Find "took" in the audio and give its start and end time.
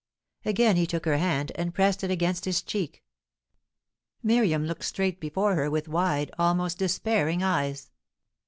0.87-1.05